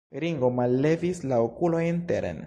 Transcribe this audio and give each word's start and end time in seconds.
Ringo 0.21 0.47
mallevis 0.59 1.21
la 1.31 1.39
okulojn 1.49 2.01
teren. 2.13 2.39